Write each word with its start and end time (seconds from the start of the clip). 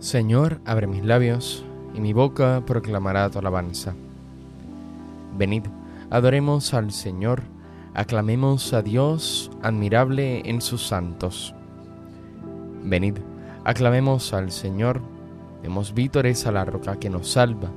Señor, 0.00 0.62
abre 0.64 0.86
mis 0.86 1.04
labios, 1.04 1.62
y 1.94 2.00
mi 2.00 2.14
boca 2.14 2.62
proclamará 2.66 3.28
tu 3.28 3.38
alabanza. 3.38 3.94
Venid, 5.36 5.64
adoremos 6.08 6.72
al 6.72 6.90
Señor, 6.90 7.42
aclamemos 7.92 8.72
a 8.72 8.80
Dios, 8.80 9.50
admirable 9.62 10.40
en 10.48 10.62
sus 10.62 10.86
santos. 10.86 11.54
Venid, 12.82 13.18
aclamemos 13.64 14.32
al 14.32 14.50
Señor, 14.50 15.02
demos 15.62 15.92
vítores 15.92 16.46
a 16.46 16.52
la 16.52 16.64
roca 16.64 16.96
que 16.98 17.10
nos 17.10 17.30
salva, 17.30 17.68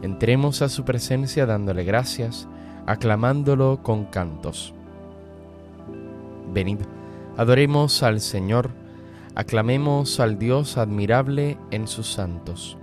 entremos 0.00 0.62
a 0.62 0.68
su 0.68 0.84
presencia 0.84 1.44
dándole 1.44 1.82
gracias, 1.82 2.46
aclamándolo 2.86 3.80
con 3.82 4.04
cantos. 4.04 4.72
Venid, 6.52 6.78
adoremos 7.36 8.04
al 8.04 8.20
Señor, 8.20 8.70
aclamemos 9.34 10.20
al 10.20 10.38
Dios 10.38 10.78
admirable 10.78 11.58
en 11.70 11.88
sus 11.88 12.06
santos. 12.06 12.78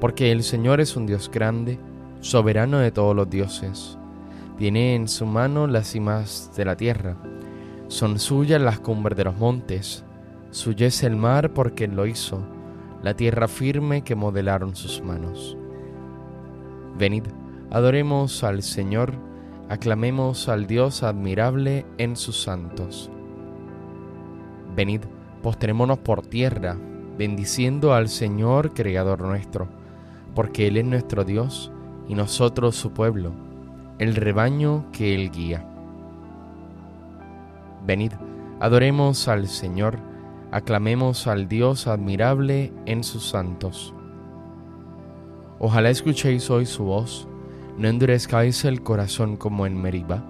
Porque 0.00 0.32
el 0.32 0.42
Señor 0.42 0.80
es 0.80 0.96
un 0.96 1.06
Dios 1.06 1.30
grande, 1.30 1.78
soberano 2.20 2.78
de 2.78 2.90
todos 2.90 3.14
los 3.14 3.30
dioses. 3.30 3.98
Tiene 4.58 4.94
en 4.94 5.08
su 5.08 5.26
mano 5.26 5.66
las 5.66 5.88
cimas 5.88 6.50
de 6.56 6.64
la 6.64 6.76
tierra. 6.76 7.16
Son 7.88 8.18
suyas 8.18 8.60
las 8.60 8.80
cumbres 8.80 9.16
de 9.16 9.24
los 9.24 9.36
montes. 9.36 10.04
Suyo 10.50 10.86
es 10.86 11.02
el 11.02 11.16
mar 11.16 11.54
porque 11.54 11.86
lo 11.86 12.06
hizo, 12.06 12.42
la 13.02 13.14
tierra 13.14 13.48
firme 13.48 14.02
que 14.02 14.14
modelaron 14.14 14.74
sus 14.74 15.02
manos. 15.02 15.56
Venid, 16.98 17.24
adoremos 17.70 18.44
al 18.44 18.62
Señor, 18.62 19.14
aclamemos 19.68 20.48
al 20.48 20.66
Dios 20.66 21.02
admirable 21.02 21.86
en 21.98 22.16
sus 22.16 22.42
santos. 22.42 23.10
Venid, 24.74 25.02
postrémonos 25.42 25.98
por 25.98 26.22
tierra, 26.22 26.76
bendiciendo 27.18 27.92
al 27.92 28.08
Señor 28.08 28.72
Creador 28.72 29.20
nuestro, 29.20 29.68
porque 30.34 30.68
Él 30.68 30.78
es 30.78 30.84
nuestro 30.84 31.24
Dios 31.24 31.70
y 32.08 32.14
nosotros 32.14 32.74
su 32.74 32.92
pueblo, 32.92 33.32
el 33.98 34.14
rebaño 34.14 34.86
que 34.92 35.14
Él 35.14 35.30
guía. 35.30 35.66
Venid, 37.86 38.12
adoremos 38.60 39.28
al 39.28 39.48
Señor, 39.48 39.98
aclamemos 40.50 41.26
al 41.26 41.48
Dios 41.48 41.86
admirable 41.86 42.72
en 42.86 43.04
sus 43.04 43.28
santos. 43.28 43.94
Ojalá 45.58 45.90
escuchéis 45.90 46.48
hoy 46.50 46.64
su 46.66 46.84
voz, 46.84 47.28
no 47.76 47.88
endurezcáis 47.88 48.64
el 48.64 48.82
corazón 48.82 49.36
como 49.36 49.66
en 49.66 49.80
Meriba, 49.80 50.24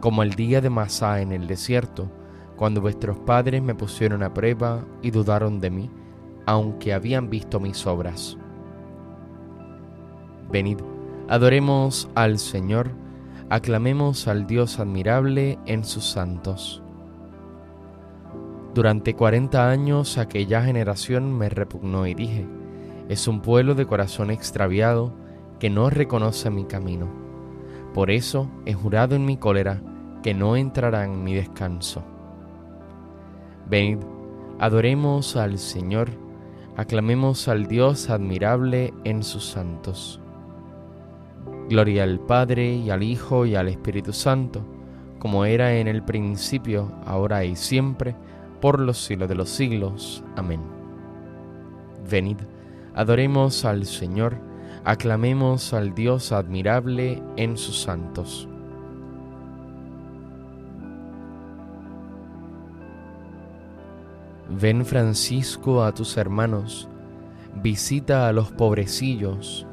como 0.00 0.22
el 0.22 0.34
día 0.34 0.60
de 0.60 0.70
Masá 0.70 1.20
en 1.20 1.32
el 1.32 1.46
desierto, 1.46 2.10
cuando 2.58 2.80
vuestros 2.80 3.16
padres 3.18 3.62
me 3.62 3.74
pusieron 3.74 4.22
a 4.24 4.34
prueba 4.34 4.84
y 5.00 5.12
dudaron 5.12 5.60
de 5.60 5.70
mí, 5.70 5.90
aunque 6.44 6.92
habían 6.92 7.30
visto 7.30 7.60
mis 7.60 7.86
obras. 7.86 8.36
Venid, 10.50 10.78
adoremos 11.28 12.10
al 12.16 12.38
Señor, 12.38 12.90
aclamemos 13.48 14.26
al 14.26 14.46
Dios 14.46 14.80
admirable 14.80 15.58
en 15.66 15.84
sus 15.84 16.04
santos. 16.04 16.82
Durante 18.74 19.14
cuarenta 19.14 19.70
años 19.70 20.18
aquella 20.18 20.62
generación 20.62 21.36
me 21.36 21.48
repugnó 21.48 22.06
y 22.06 22.14
dije, 22.14 22.46
es 23.08 23.28
un 23.28 23.40
pueblo 23.40 23.74
de 23.74 23.86
corazón 23.86 24.30
extraviado 24.30 25.12
que 25.60 25.70
no 25.70 25.90
reconoce 25.90 26.50
mi 26.50 26.64
camino. 26.64 27.08
Por 27.94 28.10
eso 28.10 28.50
he 28.66 28.74
jurado 28.74 29.14
en 29.14 29.24
mi 29.24 29.36
cólera 29.36 29.80
que 30.22 30.34
no 30.34 30.56
entrará 30.56 31.04
en 31.04 31.22
mi 31.22 31.34
descanso. 31.34 32.02
Venid, 33.68 33.98
adoremos 34.58 35.36
al 35.36 35.58
Señor, 35.58 36.08
aclamemos 36.76 37.48
al 37.48 37.66
Dios 37.66 38.08
admirable 38.08 38.94
en 39.04 39.22
sus 39.22 39.44
santos. 39.44 40.20
Gloria 41.68 42.04
al 42.04 42.18
Padre 42.18 42.72
y 42.72 42.88
al 42.88 43.02
Hijo 43.02 43.44
y 43.44 43.56
al 43.56 43.68
Espíritu 43.68 44.14
Santo, 44.14 44.64
como 45.18 45.44
era 45.44 45.74
en 45.74 45.86
el 45.86 46.02
principio, 46.02 46.90
ahora 47.04 47.44
y 47.44 47.56
siempre, 47.56 48.16
por 48.60 48.80
los 48.80 48.96
siglos 48.96 49.28
de 49.28 49.34
los 49.34 49.50
siglos. 49.50 50.24
Amén. 50.36 50.62
Venid, 52.10 52.38
adoremos 52.94 53.66
al 53.66 53.84
Señor, 53.84 54.38
aclamemos 54.84 55.74
al 55.74 55.94
Dios 55.94 56.32
admirable 56.32 57.22
en 57.36 57.58
sus 57.58 57.82
santos. 57.82 58.47
Ven 64.50 64.86
Francisco 64.86 65.84
a 65.84 65.92
tus 65.92 66.16
hermanos, 66.16 66.88
visita 67.62 68.28
a 68.28 68.32
los 68.32 68.50
pobrecillos, 68.50 69.66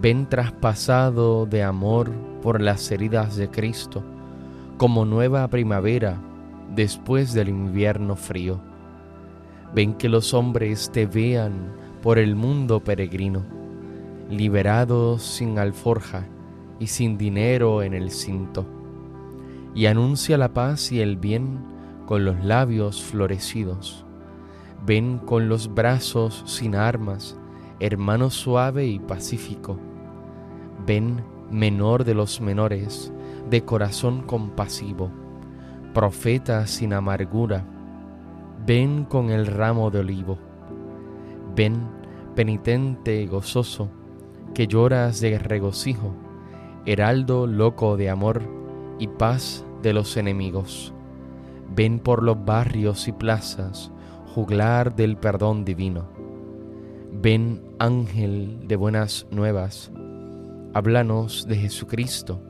ven 0.00 0.28
traspasado 0.28 1.46
de 1.46 1.62
amor 1.62 2.10
por 2.42 2.60
las 2.60 2.90
heridas 2.90 3.36
de 3.36 3.48
Cristo, 3.50 4.02
como 4.78 5.04
nueva 5.04 5.46
primavera 5.46 6.20
después 6.74 7.34
del 7.34 7.48
invierno 7.48 8.16
frío. 8.16 8.60
Ven 9.72 9.94
que 9.94 10.08
los 10.08 10.34
hombres 10.34 10.90
te 10.90 11.06
vean 11.06 11.72
por 12.02 12.18
el 12.18 12.34
mundo 12.34 12.80
peregrino, 12.82 13.44
liberados 14.28 15.22
sin 15.22 15.56
alforja 15.56 16.26
y 16.80 16.88
sin 16.88 17.16
dinero 17.16 17.84
en 17.84 17.94
el 17.94 18.10
cinto, 18.10 18.66
y 19.72 19.86
anuncia 19.86 20.36
la 20.36 20.52
paz 20.52 20.90
y 20.90 21.00
el 21.00 21.16
bien 21.16 21.73
con 22.06 22.24
los 22.24 22.44
labios 22.44 23.02
florecidos. 23.02 24.04
Ven 24.86 25.18
con 25.18 25.48
los 25.48 25.72
brazos 25.74 26.42
sin 26.46 26.74
armas, 26.74 27.38
hermano 27.80 28.30
suave 28.30 28.86
y 28.86 28.98
pacífico. 28.98 29.78
Ven 30.86 31.24
menor 31.50 32.04
de 32.04 32.14
los 32.14 32.40
menores, 32.40 33.12
de 33.48 33.64
corazón 33.64 34.22
compasivo, 34.22 35.10
profeta 35.94 36.66
sin 36.66 36.92
amargura. 36.92 37.64
Ven 38.66 39.04
con 39.04 39.30
el 39.30 39.46
ramo 39.46 39.90
de 39.90 40.00
olivo. 40.00 40.38
Ven 41.54 41.88
penitente 42.34 43.22
y 43.22 43.26
gozoso, 43.26 43.88
que 44.54 44.66
lloras 44.66 45.20
de 45.20 45.38
regocijo, 45.38 46.14
heraldo 46.84 47.46
loco 47.46 47.96
de 47.96 48.10
amor 48.10 48.42
y 48.98 49.08
paz 49.08 49.64
de 49.82 49.92
los 49.92 50.16
enemigos 50.16 50.94
Ven 51.74 51.98
por 51.98 52.22
los 52.22 52.44
barrios 52.44 53.08
y 53.08 53.12
plazas, 53.12 53.90
juglar 54.34 54.94
del 54.94 55.16
perdón 55.16 55.64
divino. 55.64 56.08
Ven 57.12 57.62
ángel 57.78 58.68
de 58.68 58.76
buenas 58.76 59.26
nuevas, 59.30 59.90
háblanos 60.72 61.46
de 61.48 61.56
Jesucristo. 61.56 62.40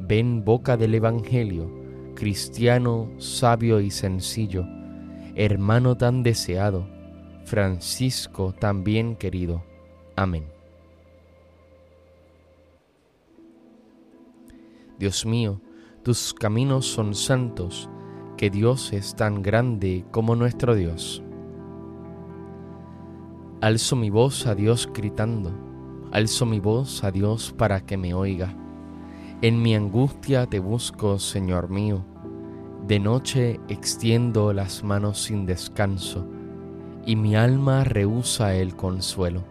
Ven 0.00 0.44
boca 0.44 0.76
del 0.76 0.94
Evangelio, 0.94 1.70
cristiano, 2.14 3.10
sabio 3.18 3.80
y 3.80 3.90
sencillo, 3.90 4.64
hermano 5.34 5.96
tan 5.96 6.22
deseado, 6.22 6.88
Francisco 7.44 8.54
tan 8.58 8.82
bien 8.82 9.14
querido. 9.14 9.62
Amén. 10.16 10.46
Dios 14.98 15.24
mío, 15.24 15.60
tus 16.02 16.34
caminos 16.34 16.86
son 16.86 17.14
santos, 17.14 17.88
que 18.38 18.50
Dios 18.50 18.92
es 18.92 19.16
tan 19.16 19.42
grande 19.42 20.04
como 20.12 20.36
nuestro 20.36 20.76
Dios. 20.76 21.24
Alzo 23.60 23.96
mi 23.96 24.10
voz 24.10 24.46
a 24.46 24.54
Dios 24.54 24.88
gritando, 24.94 25.50
alzo 26.12 26.46
mi 26.46 26.60
voz 26.60 27.02
a 27.02 27.10
Dios 27.10 27.52
para 27.58 27.80
que 27.80 27.96
me 27.96 28.14
oiga. 28.14 28.54
En 29.42 29.60
mi 29.60 29.74
angustia 29.74 30.46
te 30.46 30.60
busco, 30.60 31.18
Señor 31.18 31.68
mío. 31.68 32.04
De 32.86 33.00
noche 33.00 33.58
extiendo 33.66 34.52
las 34.52 34.84
manos 34.84 35.20
sin 35.20 35.44
descanso, 35.44 36.24
y 37.04 37.16
mi 37.16 37.34
alma 37.34 37.82
rehúsa 37.82 38.54
el 38.54 38.76
consuelo. 38.76 39.42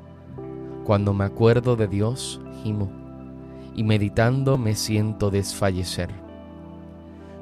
Cuando 0.86 1.14
me 1.14 1.26
acuerdo 1.26 1.76
de 1.76 1.90
Dios, 1.90 2.40
gimo, 2.64 2.90
y 3.76 3.84
meditando 3.84 4.58
me 4.58 4.76
siento 4.76 5.30
desfallecer 5.30 6.27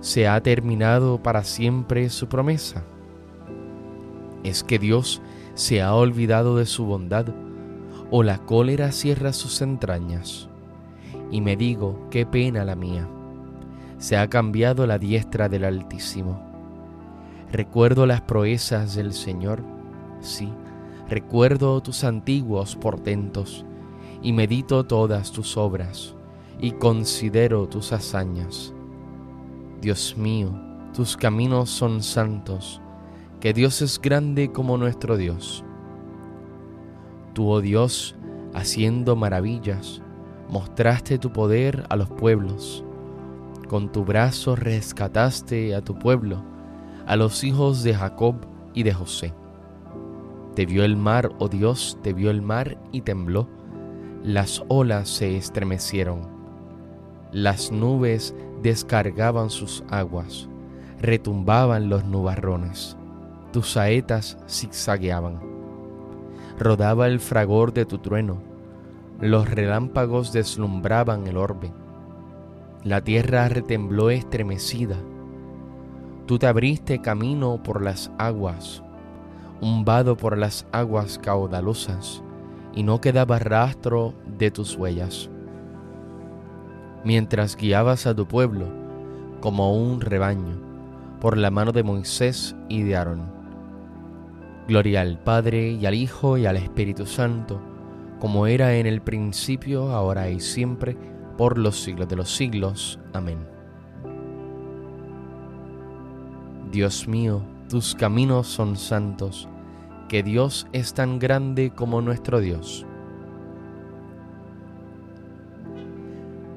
Se 0.00 0.28
ha 0.28 0.40
terminado 0.42 1.22
para 1.22 1.44
siempre 1.44 2.08
su 2.10 2.28
promesa? 2.28 2.84
¿Es 4.44 4.62
que 4.62 4.78
Dios 4.78 5.20
se 5.54 5.82
ha 5.82 5.92
olvidado 5.92 6.56
de 6.56 6.66
su 6.66 6.84
bondad 6.84 7.26
o 8.10 8.22
la 8.22 8.38
cólera 8.38 8.92
cierra 8.92 9.32
sus 9.32 9.60
entrañas. 9.60 10.48
Y 11.30 11.40
me 11.40 11.56
digo, 11.56 12.06
qué 12.10 12.24
pena 12.24 12.64
la 12.64 12.76
mía. 12.76 13.08
Se 13.98 14.16
ha 14.16 14.28
cambiado 14.28 14.86
la 14.86 14.98
diestra 14.98 15.48
del 15.48 15.64
Altísimo. 15.64 16.40
Recuerdo 17.50 18.06
las 18.06 18.20
proezas 18.20 18.94
del 18.94 19.12
Señor, 19.12 19.62
sí, 20.20 20.48
recuerdo 21.08 21.80
tus 21.82 22.04
antiguos 22.04 22.76
portentos, 22.76 23.64
y 24.22 24.32
medito 24.32 24.84
todas 24.84 25.32
tus 25.32 25.56
obras, 25.56 26.14
y 26.60 26.72
considero 26.72 27.66
tus 27.66 27.92
hazañas. 27.92 28.74
Dios 29.80 30.16
mío, 30.16 30.50
tus 30.92 31.16
caminos 31.16 31.70
son 31.70 32.02
santos, 32.02 32.80
que 33.40 33.52
Dios 33.52 33.80
es 33.80 34.00
grande 34.00 34.50
como 34.50 34.76
nuestro 34.76 35.16
Dios. 35.16 35.64
Tú, 37.32 37.48
oh 37.48 37.60
Dios, 37.60 38.16
haciendo 38.54 39.14
maravillas, 39.14 40.02
mostraste 40.48 41.18
tu 41.18 41.32
poder 41.32 41.84
a 41.90 41.96
los 41.96 42.10
pueblos. 42.10 42.84
Con 43.68 43.92
tu 43.92 44.04
brazo 44.04 44.56
rescataste 44.56 45.76
a 45.76 45.82
tu 45.82 45.96
pueblo, 45.96 46.42
a 47.06 47.14
los 47.14 47.44
hijos 47.44 47.84
de 47.84 47.94
Jacob 47.94 48.34
y 48.74 48.82
de 48.82 48.92
José. 48.92 49.32
Te 50.56 50.66
vio 50.66 50.84
el 50.84 50.96
mar, 50.96 51.30
oh 51.38 51.48
Dios, 51.48 51.96
te 52.02 52.12
vio 52.12 52.30
el 52.30 52.42
mar 52.42 52.76
y 52.90 53.02
tembló. 53.02 53.46
Las 54.24 54.64
olas 54.66 55.08
se 55.08 55.36
estremecieron. 55.36 56.22
Las 57.30 57.70
nubes 57.70 58.34
descargaban 58.62 59.50
sus 59.50 59.84
aguas, 59.88 60.48
retumbaban 61.00 61.88
los 61.88 62.04
nubarrones. 62.04 62.96
Tus 63.52 63.72
saetas 63.72 64.38
zigzagueaban 64.48 65.48
rodaba 66.58 67.06
el 67.06 67.20
fragor 67.20 67.72
de 67.72 67.86
tu 67.86 67.98
trueno, 67.98 68.38
los 69.20 69.48
relámpagos 69.48 70.32
deslumbraban 70.32 71.26
el 71.26 71.36
orbe, 71.36 71.72
la 72.84 73.02
tierra 73.02 73.48
retembló 73.48 74.10
estremecida, 74.10 74.96
tú 76.26 76.38
te 76.38 76.46
abriste 76.46 77.00
camino 77.00 77.62
por 77.62 77.82
las 77.82 78.10
aguas, 78.18 78.82
un 79.60 79.84
vado 79.84 80.16
por 80.16 80.36
las 80.36 80.66
aguas 80.72 81.18
caudalosas, 81.18 82.22
y 82.74 82.82
no 82.82 83.00
quedaba 83.00 83.38
rastro 83.38 84.14
de 84.38 84.50
tus 84.50 84.76
huellas. 84.76 85.30
Mientras 87.08 87.56
guiabas 87.56 88.06
a 88.06 88.14
tu 88.14 88.28
pueblo 88.28 88.66
como 89.40 89.74
un 89.74 90.02
rebaño, 90.02 90.60
por 91.22 91.38
la 91.38 91.50
mano 91.50 91.72
de 91.72 91.82
Moisés 91.82 92.54
y 92.68 92.82
de 92.82 92.96
Aarón 92.96 93.32
Gloria 94.68 95.00
al 95.00 95.18
Padre 95.18 95.70
y 95.70 95.86
al 95.86 95.94
Hijo 95.94 96.36
y 96.36 96.44
al 96.44 96.58
Espíritu 96.58 97.06
Santo, 97.06 97.62
como 98.20 98.46
era 98.46 98.76
en 98.76 98.84
el 98.84 99.00
principio, 99.00 99.90
ahora 99.92 100.28
y 100.28 100.38
siempre, 100.40 100.98
por 101.38 101.56
los 101.56 101.80
siglos 101.80 102.08
de 102.08 102.16
los 102.16 102.30
siglos. 102.30 103.00
Amén. 103.14 103.38
Dios 106.70 107.08
mío, 107.08 107.40
tus 107.70 107.94
caminos 107.94 108.48
son 108.48 108.76
santos, 108.76 109.48
que 110.10 110.22
Dios 110.22 110.66
es 110.74 110.92
tan 110.92 111.18
grande 111.18 111.72
como 111.74 112.02
nuestro 112.02 112.40
Dios. 112.40 112.84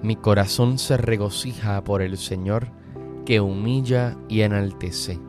Mi 0.03 0.15
corazón 0.15 0.77
se 0.77 0.97
regocija 0.97 1.83
por 1.83 2.01
el 2.01 2.17
Señor, 2.17 2.67
que 3.25 3.39
humilla 3.39 4.17
y 4.27 4.41
enaltece 4.41 5.19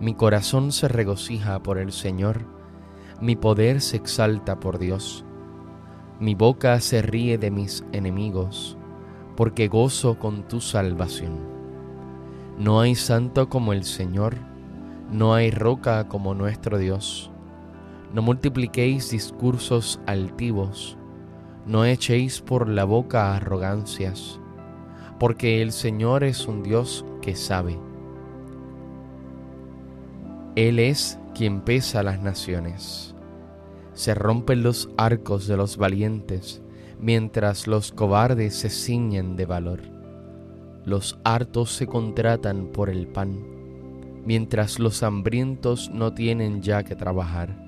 mi 0.00 0.14
corazón 0.14 0.70
se 0.70 0.86
regocija 0.86 1.60
por 1.60 1.76
el 1.76 1.90
Señor, 1.90 2.46
mi 3.20 3.34
poder 3.34 3.80
se 3.80 3.96
exalta 3.96 4.60
por 4.60 4.78
Dios. 4.78 5.24
Mi 6.20 6.36
boca 6.36 6.78
se 6.78 7.02
ríe 7.02 7.36
de 7.36 7.50
mis 7.50 7.84
enemigos, 7.90 8.78
porque 9.36 9.66
gozo 9.66 10.16
con 10.20 10.46
tu 10.46 10.60
salvación. 10.60 11.40
No 12.58 12.80
hay 12.80 12.94
santo 12.94 13.48
como 13.48 13.72
el 13.72 13.82
Señor, 13.82 14.36
no 15.10 15.34
hay 15.34 15.50
roca 15.50 16.06
como 16.06 16.32
nuestro 16.32 16.78
Dios. 16.78 17.32
No 18.14 18.22
multipliquéis 18.22 19.10
discursos 19.10 20.00
altivos, 20.06 20.96
no 21.68 21.84
echéis 21.84 22.40
por 22.40 22.68
la 22.68 22.82
boca 22.84 23.36
arrogancias, 23.36 24.40
porque 25.20 25.62
el 25.62 25.70
Señor 25.70 26.24
es 26.24 26.48
un 26.48 26.64
Dios 26.64 27.04
que 27.22 27.36
sabe 27.36 27.78
él 30.58 30.80
es 30.80 31.20
quien 31.36 31.60
pesa 31.60 32.02
las 32.02 32.20
naciones. 32.20 33.14
Se 33.92 34.12
rompen 34.12 34.64
los 34.64 34.90
arcos 34.96 35.46
de 35.46 35.56
los 35.56 35.76
valientes, 35.76 36.62
mientras 36.98 37.68
los 37.68 37.92
cobardes 37.92 38.56
se 38.56 38.68
ciñen 38.68 39.36
de 39.36 39.46
valor. 39.46 39.82
Los 40.84 41.16
hartos 41.22 41.70
se 41.70 41.86
contratan 41.86 42.72
por 42.72 42.90
el 42.90 43.06
pan, 43.06 43.38
mientras 44.24 44.80
los 44.80 45.04
hambrientos 45.04 45.90
no 45.94 46.12
tienen 46.12 46.60
ya 46.60 46.82
que 46.82 46.96
trabajar. 46.96 47.67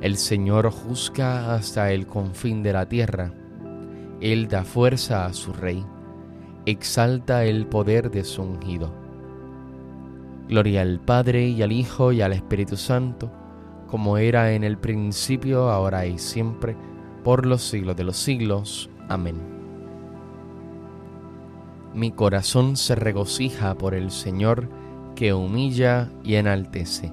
el 0.00 0.16
Señor 0.16 0.70
juzga 0.70 1.54
hasta 1.54 1.92
el 1.92 2.06
confín 2.06 2.62
de 2.62 2.72
la 2.72 2.86
tierra, 2.86 3.32
Él 4.20 4.48
da 4.48 4.64
fuerza 4.64 5.26
a 5.26 5.32
su 5.32 5.52
rey, 5.52 5.84
exalta 6.66 7.44
el 7.44 7.66
poder 7.66 8.10
de 8.10 8.24
su 8.24 8.42
ungido 8.42 9.04
Gloria 10.48 10.82
al 10.82 11.00
Padre 11.00 11.48
y 11.48 11.62
al 11.62 11.72
Hijo 11.72 12.12
y 12.12 12.20
al 12.20 12.34
Espíritu 12.34 12.76
Santo, 12.76 13.30
como 13.86 14.18
era 14.18 14.52
en 14.52 14.62
el 14.62 14.76
principio, 14.76 15.70
ahora 15.70 16.06
y 16.06 16.18
siempre, 16.18 16.76
por 17.22 17.46
los 17.46 17.62
siglos 17.62 17.96
de 17.96 18.04
los 18.04 18.16
siglos. 18.16 18.90
Amén. 19.08 19.36
Mi 21.94 22.10
corazón 22.10 22.76
se 22.76 22.94
regocija 22.94 23.74
por 23.76 23.94
el 23.94 24.10
Señor, 24.10 24.68
que 25.14 25.32
humilla 25.32 26.10
y 26.22 26.34
enaltece. 26.34 27.12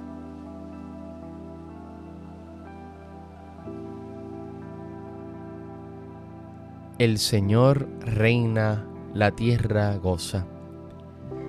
El 7.01 7.17
Señor 7.17 7.88
reina, 8.01 8.86
la 9.15 9.31
tierra 9.31 9.98
goza 9.98 10.46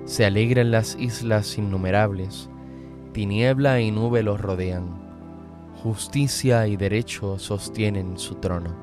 se 0.07 0.25
alegran 0.25 0.71
las 0.71 0.97
islas 0.99 1.59
innumerables, 1.59 2.49
tiniebla 3.13 3.79
y 3.83 3.91
nube 3.91 4.23
los 4.23 4.41
rodean, 4.41 4.87
justicia 5.83 6.67
y 6.69 6.79
derecho 6.79 7.39
sostienen 7.39 8.17
su 8.17 8.37
trono. 8.37 8.75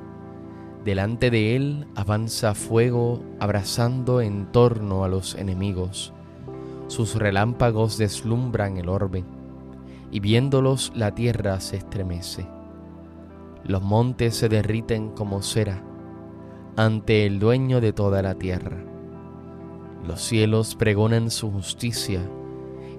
Delante 0.86 1.32
de 1.32 1.56
él 1.56 1.88
avanza 1.96 2.54
fuego 2.54 3.20
abrazando 3.40 4.22
en 4.22 4.52
torno 4.52 5.04
a 5.04 5.08
los 5.08 5.34
enemigos. 5.34 6.14
Sus 6.86 7.16
relámpagos 7.16 7.98
deslumbran 7.98 8.78
el 8.78 8.90
orbe, 8.90 9.24
y 10.12 10.20
viéndolos 10.20 10.92
la 10.94 11.16
tierra 11.16 11.60
se 11.62 11.78
estremece. 11.78 12.46
Los 13.64 13.82
montes 13.82 14.36
se 14.36 14.50
derriten 14.50 15.10
como 15.10 15.42
cera 15.42 15.89
ante 16.76 17.26
el 17.26 17.40
dueño 17.40 17.82
de 17.82 17.94
toda 17.94 18.22
la 18.22 18.36
tierra 18.36 18.90
los 20.10 20.22
cielos 20.22 20.76
pregonan 20.76 21.30
su 21.30 21.52
justicia 21.52 22.22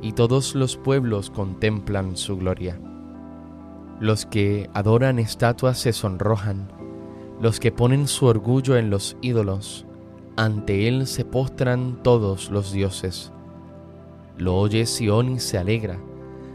y 0.03 0.13
todos 0.13 0.55
los 0.55 0.77
pueblos 0.77 1.31
contemplan 1.31 2.17
su 2.17 2.37
gloria. 2.37 2.79
Los 3.99 4.27
que 4.27 4.71
adoran 4.75 5.19
estatuas 5.19 5.79
se 5.79 5.93
sonrojan, 5.93 6.69
Los 7.41 7.59
que 7.59 7.73
ponen 7.73 8.07
su 8.07 8.27
orgullo 8.27 8.77
en 8.77 8.91
los 8.91 9.17
ídolos, 9.23 9.87
ante 10.37 10.89
él 10.89 11.07
se 11.07 11.25
postran 11.25 12.03
todos 12.03 12.51
los 12.51 12.71
dioses. 12.71 13.33
Lo 14.37 14.57
oye 14.57 14.85
Sión 14.85 15.33
y 15.33 15.41
se 15.41 15.57
alegra, 15.57 15.99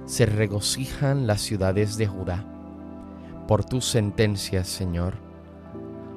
se 0.06 0.28
regocijan 0.28 1.26
las 1.26 1.42
ciudades 1.42 1.98
de 1.98 2.06
Judá. 2.06 2.46
Por 3.48 3.66
tus 3.66 3.86
sentencias, 3.86 4.68
Señor, 4.68 5.16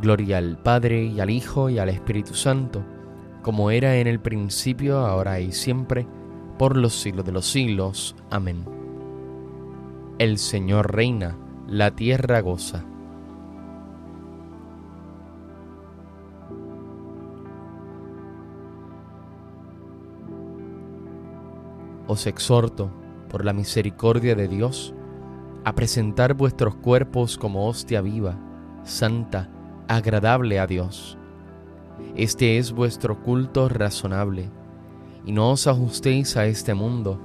Gloria 0.00 0.38
al 0.38 0.58
Padre 0.58 1.04
y 1.04 1.20
al 1.20 1.30
Hijo 1.30 1.70
y 1.70 1.78
al 1.78 1.88
Espíritu 1.88 2.34
Santo, 2.34 2.84
como 3.42 3.70
era 3.70 3.96
en 3.96 4.06
el 4.06 4.20
principio, 4.20 4.98
ahora 4.98 5.40
y 5.40 5.52
siempre, 5.52 6.06
por 6.58 6.76
los 6.76 6.94
siglos 6.94 7.24
de 7.24 7.32
los 7.32 7.46
siglos. 7.46 8.16
Amén. 8.30 8.64
El 10.18 10.38
Señor 10.38 10.94
reina, 10.94 11.36
la 11.66 11.90
tierra 11.94 12.40
goza. 12.40 12.84
os 22.06 22.26
exhorto, 22.26 22.90
por 23.28 23.44
la 23.44 23.52
misericordia 23.52 24.34
de 24.34 24.48
Dios, 24.48 24.94
a 25.64 25.74
presentar 25.74 26.34
vuestros 26.34 26.76
cuerpos 26.76 27.36
como 27.36 27.66
hostia 27.66 28.00
viva, 28.00 28.38
santa, 28.84 29.50
agradable 29.88 30.58
a 30.58 30.66
Dios. 30.66 31.16
Este 32.14 32.58
es 32.58 32.72
vuestro 32.72 33.22
culto 33.22 33.68
razonable, 33.68 34.50
y 35.24 35.32
no 35.32 35.50
os 35.50 35.66
ajustéis 35.66 36.36
a 36.36 36.46
este 36.46 36.74
mundo, 36.74 37.18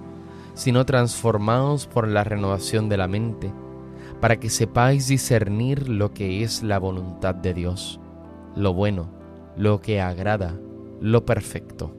sino 0.53 0.85
transformaos 0.85 1.87
por 1.87 2.07
la 2.07 2.23
renovación 2.23 2.89
de 2.89 2.97
la 2.97 3.07
mente, 3.07 3.51
para 4.19 4.39
que 4.39 4.49
sepáis 4.49 5.07
discernir 5.07 5.89
lo 5.89 6.13
que 6.13 6.43
es 6.43 6.63
la 6.63 6.77
voluntad 6.77 7.35
de 7.35 7.53
Dios, 7.53 7.99
lo 8.55 8.73
bueno, 8.73 9.09
lo 9.57 9.81
que 9.81 10.01
agrada, 10.01 10.57
lo 10.99 11.25
perfecto. 11.25 11.95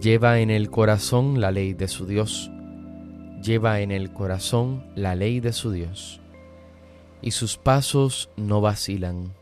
Lleva 0.00 0.38
en 0.38 0.50
el 0.50 0.70
corazón 0.70 1.40
la 1.40 1.50
ley 1.50 1.74
de 1.74 1.88
su 1.88 2.06
Dios. 2.06 2.52
Lleva 3.42 3.80
en 3.80 3.90
el 3.90 4.12
corazón 4.12 4.84
la 4.94 5.14
ley 5.14 5.40
de 5.40 5.52
su 5.52 5.70
Dios. 5.70 6.20
Y 7.22 7.30
sus 7.30 7.56
pasos 7.56 8.30
no 8.36 8.60
vacilan. 8.60 9.32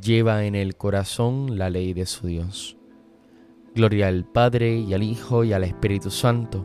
Lleva 0.00 0.44
en 0.44 0.54
el 0.54 0.76
corazón 0.76 1.58
la 1.58 1.70
ley 1.70 1.92
de 1.92 2.06
su 2.06 2.26
Dios. 2.26 2.76
Gloria 3.74 4.08
al 4.08 4.24
Padre 4.24 4.78
y 4.78 4.94
al 4.94 5.02
Hijo 5.02 5.44
y 5.44 5.52
al 5.52 5.64
Espíritu 5.64 6.10
Santo. 6.10 6.64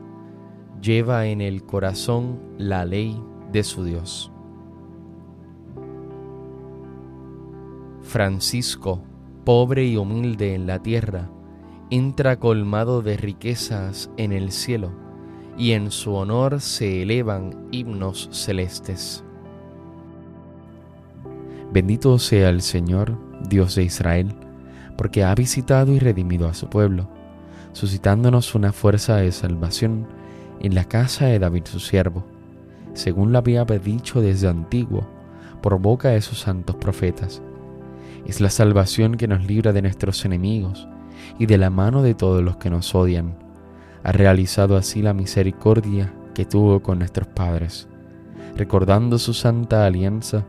Lleva 0.82 1.28
en 1.28 1.42
el 1.42 1.64
corazón 1.64 2.40
la 2.58 2.86
ley 2.86 3.22
de 3.52 3.64
su 3.64 3.84
Dios. 3.84 4.32
Francisco, 8.02 9.04
pobre 9.44 9.86
y 9.86 9.98
humilde 9.98 10.54
en 10.54 10.68
la 10.68 10.82
tierra, 10.82 11.30
entra 11.90 12.40
colmado 12.40 13.02
de 13.02 13.18
riquezas 13.18 14.10
en 14.18 14.32
el 14.32 14.52
cielo, 14.52 14.92
y 15.58 15.72
en 15.72 15.92
su 15.92 16.14
honor 16.14 16.62
se 16.62 17.02
elevan 17.04 17.68
himnos 17.72 18.30
celestes. 18.32 19.24
Bendito 21.72 22.18
sea 22.20 22.50
el 22.50 22.62
Señor, 22.62 23.18
Dios 23.50 23.76
de 23.76 23.84
Israel, 23.84 24.34
porque 24.98 25.24
ha 25.24 25.36
visitado 25.36 25.92
y 25.92 26.00
redimido 26.00 26.48
a 26.48 26.54
su 26.54 26.70
pueblo, 26.70 27.10
suscitándonos 27.74 28.56
una 28.56 28.72
fuerza 28.72 29.18
de 29.18 29.32
salvación 29.32 30.08
en 30.62 30.76
la 30.76 30.86
casa 30.86 31.26
de 31.26 31.40
David 31.40 31.64
su 31.66 31.80
siervo, 31.80 32.26
según 32.94 33.32
lo 33.32 33.40
había 33.40 33.66
dicho 33.66 34.22
desde 34.22 34.48
antiguo, 34.48 35.06
por 35.62 35.80
boca 35.80 36.10
de 36.10 36.22
sus 36.22 36.40
santos 36.40 36.76
profetas. 36.78 37.42
Es 38.26 38.40
la 38.40 38.50
salvación 38.50 39.16
que 39.16 39.28
nos 39.28 39.46
libra 39.46 39.74
de 39.74 39.82
nuestros 39.82 40.24
enemigos, 40.26 40.88
y 41.40 41.46
de 41.46 41.58
la 41.58 41.70
mano 41.70 42.02
de 42.02 42.14
todos 42.14 42.44
los 42.44 42.58
que 42.58 42.70
nos 42.70 42.94
odian. 42.96 43.45
Ha 44.06 44.12
realizado 44.12 44.78
así 44.78 45.02
la 45.02 45.16
misericordia 45.16 46.14
que 46.36 46.46
tuvo 46.46 46.80
con 46.84 47.00
nuestros 47.00 47.26
padres, 47.26 47.88
recordando 48.56 49.18
su 49.18 49.34
santa 49.34 49.84
alianza 49.84 50.46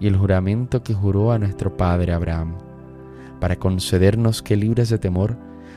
y 0.00 0.08
el 0.08 0.16
juramento 0.16 0.82
que 0.82 0.92
juró 0.92 1.30
a 1.30 1.38
nuestro 1.38 1.76
padre 1.76 2.12
Abraham, 2.12 2.56
para 3.38 3.54
concedernos 3.54 4.42
que 4.42 4.56
libres 4.56 4.88
de 4.88 4.98
temor, 4.98 5.36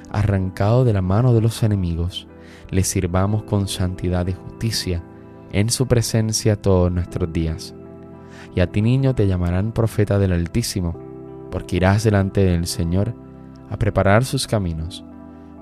arrancado 0.10 0.84
de 0.86 0.94
la 0.94 1.04
mano 1.04 1.36
de 1.36 1.42
los 1.42 1.62
enemigos, 1.62 2.28
le 2.72 2.84
sirvamos 2.84 3.44
con 3.44 3.68
santidad 3.68 4.26
y 4.26 4.34
justicia 4.34 5.04
en 5.52 5.70
su 5.70 5.86
presencia 5.86 6.60
todos 6.60 6.92
nuestros 6.92 7.32
días. 7.32 7.76
Y 8.56 8.62
a 8.62 8.72
ti 8.72 8.82
niño 8.82 9.14
te 9.14 9.28
llamarán 9.28 9.72
profeta 9.72 10.18
del 10.18 10.34
Altísimo, 10.34 10.98
porque 11.52 11.76
irás 11.76 12.04
delante 12.04 12.44
del 12.44 12.66
Señor, 12.66 13.14
a 13.70 13.78
preparar 13.78 14.26
sus 14.26 14.48
caminos, 14.48 15.06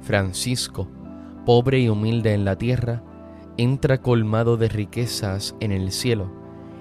Francisco, 0.00 0.88
pobre 1.44 1.80
y 1.80 1.88
humilde 1.88 2.34
en 2.34 2.44
la 2.44 2.56
tierra, 2.56 3.02
entra 3.56 4.00
colmado 4.00 4.56
de 4.56 4.68
riquezas 4.68 5.54
en 5.60 5.72
el 5.72 5.92
cielo, 5.92 6.30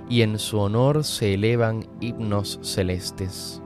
y 0.09 0.21
en 0.21 0.39
su 0.39 0.59
honor 0.59 1.03
se 1.03 1.33
elevan 1.33 1.85
himnos 1.99 2.59
celestes. 2.61 3.61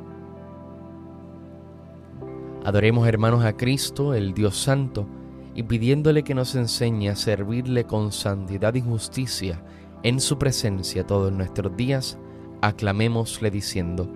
Adoremos 2.63 3.07
hermanos 3.07 3.43
a 3.43 3.57
Cristo, 3.57 4.13
el 4.13 4.33
Dios 4.33 4.55
Santo, 4.55 5.07
y 5.53 5.63
pidiéndole 5.63 6.23
que 6.23 6.35
nos 6.35 6.55
enseñe 6.55 7.09
a 7.09 7.15
servirle 7.15 7.85
con 7.85 8.11
santidad 8.11 8.73
y 8.75 8.81
justicia 8.81 9.61
en 10.03 10.19
su 10.19 10.37
presencia 10.37 11.05
todos 11.05 11.31
nuestros 11.31 11.75
días, 11.75 12.17
aclamémosle 12.61 13.51
diciendo, 13.51 14.09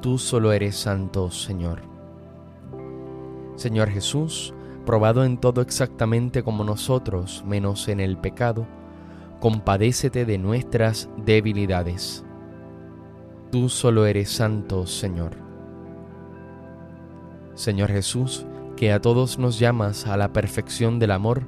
Tú 0.00 0.18
solo 0.18 0.52
eres 0.52 0.76
santo, 0.76 1.30
Señor. 1.30 1.93
Señor 3.56 3.88
Jesús, 3.88 4.54
probado 4.84 5.24
en 5.24 5.38
todo 5.38 5.60
exactamente 5.60 6.42
como 6.42 6.64
nosotros, 6.64 7.44
menos 7.46 7.88
en 7.88 8.00
el 8.00 8.16
pecado, 8.18 8.66
compadécete 9.40 10.24
de 10.24 10.38
nuestras 10.38 11.08
debilidades. 11.24 12.24
Tú 13.50 13.68
solo 13.68 14.06
eres 14.06 14.30
santo, 14.30 14.86
Señor. 14.86 15.32
Señor 17.54 17.90
Jesús, 17.90 18.46
que 18.76 18.92
a 18.92 19.00
todos 19.00 19.38
nos 19.38 19.58
llamas 19.58 20.06
a 20.06 20.16
la 20.16 20.32
perfección 20.32 20.98
del 20.98 21.12
amor, 21.12 21.42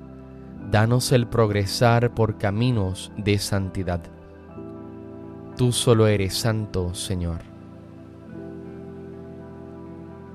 danos 0.71 1.11
el 1.13 1.27
progresar 1.27 2.15
por 2.15 2.39
caminos 2.39 3.13
de 3.17 3.39
santidad. 3.39 4.01
Tú 5.57 5.73
solo 5.73 6.07
eres 6.07 6.35
santo, 6.35 6.95
Señor. 6.95 7.41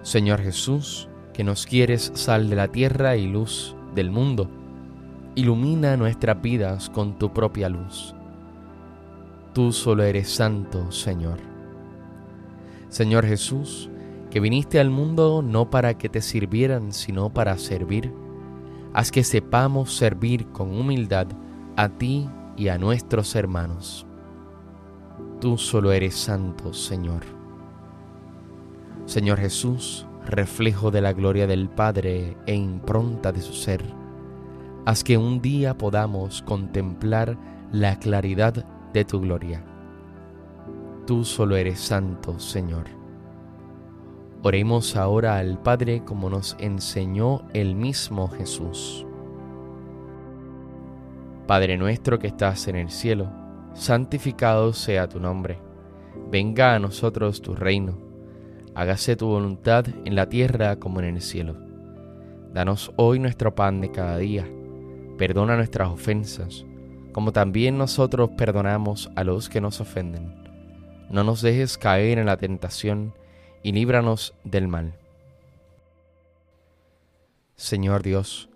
Señor 0.01 0.41
Jesús, 0.41 1.07
que 1.33 1.43
nos 1.43 1.65
quieres 1.65 2.11
sal 2.15 2.49
de 2.49 2.55
la 2.55 2.67
tierra 2.67 3.15
y 3.15 3.27
luz 3.27 3.75
del 3.95 4.11
mundo. 4.11 4.49
Ilumina 5.35 5.97
nuestras 5.97 6.41
vidas 6.41 6.89
con 6.89 7.17
tu 7.17 7.31
propia 7.33 7.69
luz. 7.69 8.13
Tú 9.53 9.71
solo 9.71 10.03
eres 10.03 10.29
santo, 10.29 10.91
Señor. 10.91 11.39
Señor 12.89 13.25
Jesús, 13.25 13.89
que 14.29 14.39
viniste 14.39 14.79
al 14.79 14.89
mundo 14.89 15.41
no 15.41 15.69
para 15.69 15.97
que 15.97 16.09
te 16.09 16.21
sirvieran, 16.21 16.91
sino 16.93 17.29
para 17.29 17.57
servir, 17.57 18.13
haz 18.93 19.11
que 19.11 19.23
sepamos 19.23 19.93
servir 19.93 20.47
con 20.47 20.77
humildad 20.77 21.27
a 21.75 21.89
ti 21.89 22.29
y 22.57 22.67
a 22.67 22.77
nuestros 22.77 23.35
hermanos. 23.35 24.05
Tú 25.39 25.57
solo 25.57 25.91
eres 25.91 26.15
santo, 26.15 26.73
Señor. 26.73 27.23
Señor 29.05 29.39
Jesús, 29.39 30.05
reflejo 30.25 30.91
de 30.91 31.01
la 31.01 31.13
gloria 31.13 31.47
del 31.47 31.69
Padre 31.69 32.37
e 32.45 32.53
impronta 32.53 33.31
de 33.31 33.41
su 33.41 33.53
ser, 33.53 33.83
haz 34.85 35.03
que 35.03 35.17
un 35.17 35.41
día 35.41 35.77
podamos 35.77 36.41
contemplar 36.41 37.37
la 37.71 37.97
claridad 37.99 38.65
de 38.93 39.05
tu 39.05 39.21
gloria. 39.21 39.63
Tú 41.05 41.23
solo 41.23 41.55
eres 41.55 41.79
santo, 41.79 42.39
Señor. 42.39 42.85
Oremos 44.43 44.95
ahora 44.95 45.37
al 45.37 45.61
Padre 45.61 46.03
como 46.03 46.29
nos 46.29 46.55
enseñó 46.59 47.43
el 47.53 47.75
mismo 47.75 48.27
Jesús. 48.27 49.05
Padre 51.47 51.77
nuestro 51.77 52.17
que 52.17 52.27
estás 52.27 52.67
en 52.67 52.75
el 52.75 52.89
cielo, 52.89 53.29
santificado 53.73 54.73
sea 54.73 55.07
tu 55.07 55.19
nombre. 55.19 55.59
Venga 56.31 56.75
a 56.75 56.79
nosotros 56.79 57.41
tu 57.41 57.55
reino. 57.55 58.10
Hágase 58.73 59.15
tu 59.17 59.27
voluntad 59.27 59.85
en 60.05 60.15
la 60.15 60.29
tierra 60.29 60.77
como 60.77 60.99
en 60.99 61.15
el 61.15 61.21
cielo. 61.21 61.57
Danos 62.53 62.93
hoy 62.95 63.19
nuestro 63.19 63.53
pan 63.53 63.81
de 63.81 63.91
cada 63.91 64.17
día. 64.17 64.47
Perdona 65.17 65.57
nuestras 65.57 65.89
ofensas, 65.89 66.65
como 67.11 67.33
también 67.33 67.77
nosotros 67.77 68.31
perdonamos 68.37 69.11
a 69.15 69.23
los 69.23 69.49
que 69.49 69.59
nos 69.59 69.81
ofenden. 69.81 70.35
No 71.09 71.23
nos 71.23 71.41
dejes 71.41 71.77
caer 71.77 72.17
en 72.17 72.25
la 72.25 72.37
tentación 72.37 73.13
y 73.61 73.73
líbranos 73.73 74.33
del 74.45 74.67
mal. 74.67 74.93
Señor 77.55 78.03
Dios, 78.03 78.49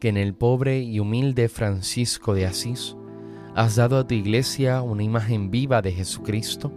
que 0.00 0.08
en 0.08 0.16
el 0.16 0.34
pobre 0.34 0.80
y 0.80 1.00
humilde 1.00 1.48
Francisco 1.48 2.34
de 2.34 2.46
Asís 2.46 2.96
has 3.54 3.76
dado 3.76 3.98
a 3.98 4.06
tu 4.06 4.14
iglesia 4.14 4.82
una 4.82 5.02
imagen 5.02 5.50
viva 5.50 5.82
de 5.82 5.92
Jesucristo, 5.92 6.72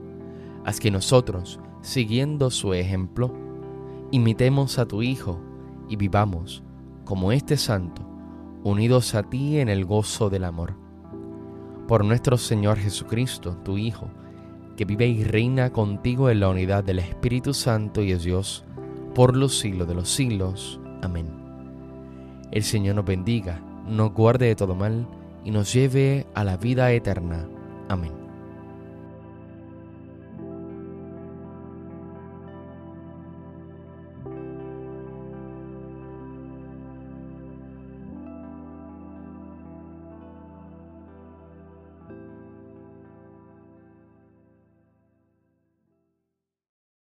haz 0.66 0.80
que 0.80 0.92
nosotros, 0.92 1.60
siguiendo 1.82 2.50
su 2.50 2.74
ejemplo, 2.74 3.34
imitemos 4.12 4.80
a 4.80 4.86
tu 4.86 5.02
Hijo 5.02 5.40
y 5.88 5.96
vivamos, 5.96 6.64
como 7.06 7.32
este 7.32 7.58
santo, 7.58 8.02
unidos 8.64 9.16
a 9.16 9.24
ti 9.24 9.60
en 9.60 9.70
el 9.70 9.86
gozo 9.86 10.30
del 10.30 10.44
amor. 10.44 10.76
Por 11.88 12.06
nuestro 12.06 12.38
Señor 12.38 12.78
Jesucristo, 12.78 13.58
tu 13.64 13.78
Hijo, 13.78 14.10
que 14.78 14.86
vive 14.86 15.08
y 15.08 15.24
reina 15.24 15.72
contigo 15.72 16.30
en 16.30 16.40
la 16.40 16.50
unidad 16.50 16.84
del 16.84 17.00
Espíritu 17.00 17.54
Santo 17.54 18.02
y 18.02 18.12
es 18.12 18.24
Dios, 18.24 18.64
por 19.16 19.36
los 19.36 19.58
siglos 19.58 19.88
de 19.88 19.96
los 19.96 20.10
siglos. 20.10 20.80
Amén. 21.02 21.28
El 22.52 22.64
Señor 22.64 22.96
nos 22.96 23.06
bendiga, 23.06 23.62
nos 23.88 24.14
guarde 24.14 24.48
de 24.48 24.56
todo 24.56 24.76
mal 24.76 25.08
y 25.44 25.52
nos 25.52 25.74
lleve 25.74 26.28
a 26.34 26.44
la 26.44 26.58
vida 26.58 26.92
eterna. 26.92 27.48
Amén. 27.90 28.19